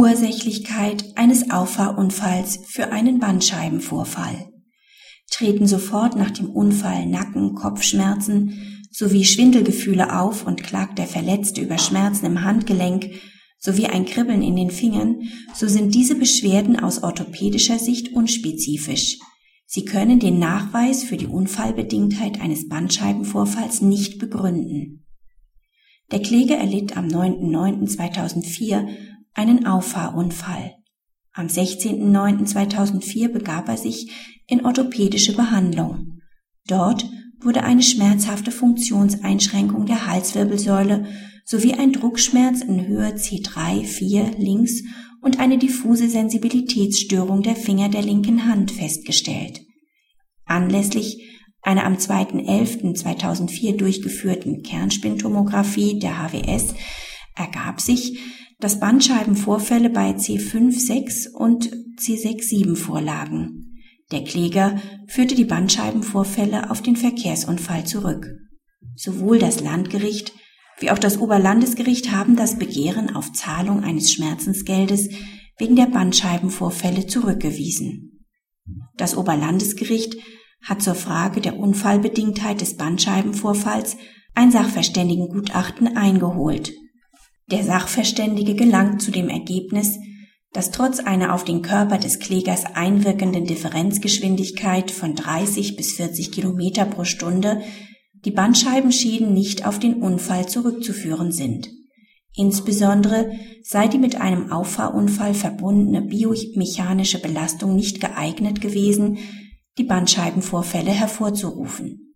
Ursächlichkeit 0.00 1.04
eines 1.16 1.50
Auffahrunfalls 1.50 2.60
für 2.66 2.90
einen 2.90 3.18
Bandscheibenvorfall. 3.18 4.48
Treten 5.30 5.66
sofort 5.66 6.16
nach 6.16 6.30
dem 6.30 6.48
Unfall 6.48 7.04
Nacken, 7.04 7.54
Kopfschmerzen 7.54 8.86
sowie 8.90 9.26
Schwindelgefühle 9.26 10.18
auf 10.18 10.46
und 10.46 10.62
klagt 10.62 10.98
der 10.98 11.06
Verletzte 11.06 11.60
über 11.60 11.76
Schmerzen 11.76 12.24
im 12.24 12.44
Handgelenk 12.44 13.10
sowie 13.58 13.88
ein 13.88 14.06
Kribbeln 14.06 14.42
in 14.42 14.56
den 14.56 14.70
Fingern, 14.70 15.20
so 15.54 15.68
sind 15.68 15.94
diese 15.94 16.14
Beschwerden 16.14 16.80
aus 16.80 17.02
orthopädischer 17.02 17.78
Sicht 17.78 18.14
unspezifisch. 18.14 19.18
Sie 19.66 19.84
können 19.84 20.18
den 20.18 20.38
Nachweis 20.38 21.04
für 21.04 21.18
die 21.18 21.26
Unfallbedingtheit 21.26 22.40
eines 22.40 22.70
Bandscheibenvorfalls 22.70 23.82
nicht 23.82 24.18
begründen. 24.18 25.04
Der 26.10 26.22
Kläger 26.22 26.56
erlitt 26.56 26.96
am 26.96 27.08
9.9.2004 27.08 28.88
einen 29.34 29.66
Auffahrunfall. 29.66 30.74
Am 31.32 31.46
16.09.2004 31.46 33.28
begab 33.28 33.68
er 33.68 33.76
sich 33.76 34.10
in 34.46 34.64
orthopädische 34.64 35.34
Behandlung. 35.34 36.20
Dort 36.66 37.08
wurde 37.40 37.62
eine 37.62 37.82
schmerzhafte 37.82 38.50
Funktionseinschränkung 38.50 39.86
der 39.86 40.06
Halswirbelsäule 40.06 41.06
sowie 41.44 41.74
ein 41.74 41.92
Druckschmerz 41.92 42.60
in 42.60 42.86
Höhe 42.86 43.14
C3, 43.14 43.84
4 43.84 44.32
links 44.38 44.82
und 45.22 45.38
eine 45.38 45.58
diffuse 45.58 46.08
Sensibilitätsstörung 46.08 47.42
der 47.42 47.56
Finger 47.56 47.88
der 47.88 48.02
linken 48.02 48.46
Hand 48.46 48.70
festgestellt. 48.70 49.60
Anlässlich 50.44 51.26
einer 51.62 51.84
am 51.84 51.94
2.11.2004 51.94 53.76
durchgeführten 53.76 54.62
Kernspintomographie 54.62 55.98
der 55.98 56.18
HWS 56.18 56.74
ergab 57.36 57.80
sich, 57.80 58.18
dass 58.60 58.80
Bandscheibenvorfälle 58.80 59.90
bei 59.90 60.10
C5-6 60.10 61.30
und 61.32 61.70
C6-7 61.98 62.76
vorlagen. 62.76 63.78
Der 64.12 64.24
Kläger 64.24 64.80
führte 65.06 65.34
die 65.34 65.44
Bandscheibenvorfälle 65.44 66.70
auf 66.70 66.82
den 66.82 66.96
Verkehrsunfall 66.96 67.86
zurück. 67.86 68.26
Sowohl 68.96 69.38
das 69.38 69.60
Landgericht 69.60 70.32
wie 70.80 70.90
auch 70.90 70.98
das 70.98 71.18
Oberlandesgericht 71.18 72.10
haben 72.10 72.36
das 72.36 72.58
Begehren 72.58 73.14
auf 73.14 73.32
Zahlung 73.32 73.84
eines 73.84 74.12
Schmerzensgeldes 74.12 75.10
wegen 75.58 75.76
der 75.76 75.86
Bandscheibenvorfälle 75.86 77.06
zurückgewiesen. 77.06 78.24
Das 78.96 79.14
Oberlandesgericht 79.14 80.16
hat 80.62 80.82
zur 80.82 80.94
Frage 80.94 81.42
der 81.42 81.58
Unfallbedingtheit 81.58 82.62
des 82.62 82.78
Bandscheibenvorfalls 82.78 83.98
ein 84.34 84.50
Sachverständigengutachten 84.50 85.96
eingeholt 85.96 86.72
der 87.50 87.64
Sachverständige 87.64 88.54
gelangt 88.54 89.02
zu 89.02 89.10
dem 89.10 89.28
Ergebnis, 89.28 89.98
dass 90.52 90.70
trotz 90.70 90.98
einer 90.98 91.34
auf 91.34 91.44
den 91.44 91.62
Körper 91.62 91.98
des 91.98 92.18
Klägers 92.18 92.64
einwirkenden 92.64 93.44
Differenzgeschwindigkeit 93.44 94.90
von 94.90 95.14
30 95.14 95.76
bis 95.76 95.92
40 95.92 96.32
Kilometer 96.32 96.84
pro 96.84 97.04
Stunde 97.04 97.62
die 98.24 98.32
Bandscheibenschäden 98.32 99.32
nicht 99.32 99.66
auf 99.66 99.78
den 99.78 100.02
Unfall 100.02 100.48
zurückzuführen 100.48 101.32
sind. 101.32 101.70
Insbesondere 102.34 103.32
sei 103.62 103.88
die 103.88 103.98
mit 103.98 104.20
einem 104.20 104.52
Auffahrunfall 104.52 105.34
verbundene 105.34 106.02
biomechanische 106.02 107.20
Belastung 107.20 107.74
nicht 107.74 108.00
geeignet 108.00 108.60
gewesen, 108.60 109.18
die 109.78 109.84
Bandscheibenvorfälle 109.84 110.90
hervorzurufen. 110.90 112.14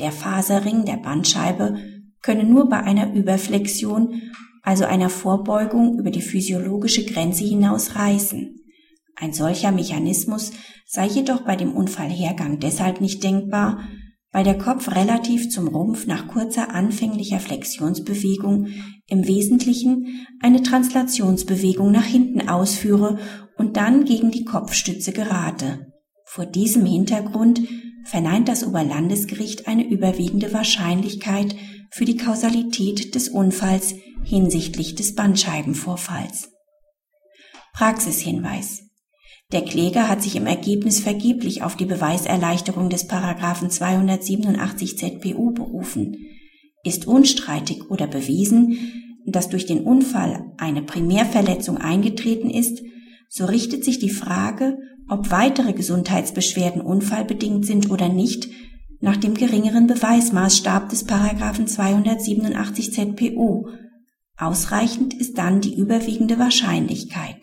Der 0.00 0.12
Faserring 0.12 0.84
der 0.84 0.96
Bandscheibe 0.96 1.78
könne 2.20 2.44
nur 2.44 2.68
bei 2.68 2.80
einer 2.80 3.14
Überflexion 3.14 4.20
also 4.66 4.84
einer 4.84 5.10
Vorbeugung 5.10 5.96
über 5.96 6.10
die 6.10 6.20
physiologische 6.20 7.04
Grenze 7.04 7.44
hinaus 7.44 7.94
reißen. 7.94 8.58
Ein 9.14 9.32
solcher 9.32 9.70
Mechanismus 9.70 10.50
sei 10.84 11.06
jedoch 11.06 11.42
bei 11.42 11.54
dem 11.54 11.72
Unfallhergang 11.72 12.58
deshalb 12.58 13.00
nicht 13.00 13.22
denkbar, 13.22 13.78
weil 14.32 14.42
der 14.42 14.58
Kopf 14.58 14.90
relativ 14.90 15.50
zum 15.50 15.68
Rumpf 15.68 16.08
nach 16.08 16.26
kurzer 16.26 16.74
anfänglicher 16.74 17.38
Flexionsbewegung 17.38 18.66
im 19.06 19.28
Wesentlichen 19.28 20.26
eine 20.42 20.64
Translationsbewegung 20.64 21.92
nach 21.92 22.04
hinten 22.04 22.48
ausführe 22.48 23.18
und 23.56 23.76
dann 23.76 24.04
gegen 24.04 24.32
die 24.32 24.44
Kopfstütze 24.44 25.12
gerate. 25.12 25.92
Vor 26.24 26.44
diesem 26.44 26.84
Hintergrund 26.84 27.62
verneint 28.04 28.48
das 28.48 28.66
Oberlandesgericht 28.66 29.68
eine 29.68 29.88
überwiegende 29.88 30.52
Wahrscheinlichkeit 30.52 31.54
für 31.92 32.04
die 32.04 32.16
Kausalität 32.16 33.14
des 33.14 33.28
Unfalls 33.28 33.94
hinsichtlich 34.26 34.96
des 34.96 35.14
Bandscheibenvorfalls. 35.14 36.50
Praxishinweis. 37.72 38.82
Der 39.52 39.62
Kläger 39.62 40.08
hat 40.08 40.20
sich 40.22 40.34
im 40.34 40.46
Ergebnis 40.46 40.98
vergeblich 40.98 41.62
auf 41.62 41.76
die 41.76 41.84
Beweiserleichterung 41.84 42.90
des 42.90 43.06
Paragraphen 43.06 43.70
287 43.70 44.98
ZPU 44.98 45.52
berufen. 45.52 46.16
Ist 46.82 47.06
unstreitig 47.06 47.88
oder 47.88 48.08
bewiesen, 48.08 49.22
dass 49.26 49.48
durch 49.48 49.66
den 49.66 49.84
Unfall 49.84 50.52
eine 50.58 50.82
Primärverletzung 50.82 51.78
eingetreten 51.78 52.50
ist, 52.50 52.82
so 53.28 53.44
richtet 53.44 53.84
sich 53.84 54.00
die 54.00 54.10
Frage, 54.10 54.78
ob 55.08 55.30
weitere 55.30 55.72
Gesundheitsbeschwerden 55.72 56.80
unfallbedingt 56.80 57.64
sind 57.64 57.90
oder 57.90 58.08
nicht, 58.08 58.48
nach 59.00 59.16
dem 59.16 59.34
geringeren 59.34 59.86
Beweismaßstab 59.86 60.88
des 60.88 61.04
Paragraphen 61.04 61.68
287 61.68 62.92
ZPU 62.92 63.68
Ausreichend 64.38 65.14
ist 65.14 65.38
dann 65.38 65.62
die 65.62 65.74
überwiegende 65.74 66.38
Wahrscheinlichkeit 66.38 67.36